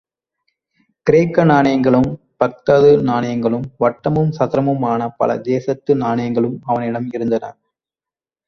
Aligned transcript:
கிரேக்க 1.07 1.43
நாணயங்களும், 1.43 2.07
பாக்தாது 2.39 2.89
நாணயங்களும், 3.01 3.67
வட்டமும் 3.79 4.31
சதுரமுமான 4.39 5.09
பல 5.17 5.37
தேசத்து 5.41 5.95
நாணயங்களும் 5.95 6.57
அவனிடம் 6.63 7.09
இருந்தன. 7.11 7.45